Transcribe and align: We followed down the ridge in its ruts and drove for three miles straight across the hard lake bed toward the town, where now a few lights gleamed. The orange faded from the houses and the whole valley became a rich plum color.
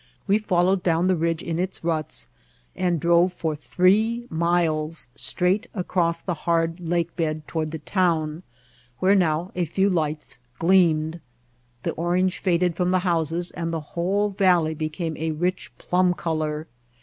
We 0.25 0.39
followed 0.39 0.81
down 0.81 1.05
the 1.05 1.15
ridge 1.15 1.43
in 1.43 1.59
its 1.59 1.83
ruts 1.83 2.27
and 2.75 2.99
drove 2.99 3.33
for 3.33 3.55
three 3.55 4.25
miles 4.31 5.07
straight 5.15 5.67
across 5.75 6.21
the 6.21 6.33
hard 6.33 6.79
lake 6.79 7.15
bed 7.15 7.47
toward 7.47 7.69
the 7.69 7.77
town, 7.77 8.41
where 8.97 9.13
now 9.13 9.51
a 9.53 9.65
few 9.65 9.91
lights 9.91 10.39
gleamed. 10.57 11.19
The 11.83 11.91
orange 11.91 12.39
faded 12.39 12.75
from 12.75 12.89
the 12.89 12.97
houses 13.05 13.51
and 13.51 13.71
the 13.71 13.79
whole 13.93 14.29
valley 14.31 14.73
became 14.73 15.15
a 15.17 15.33
rich 15.33 15.71
plum 15.77 16.15
color. 16.15 16.65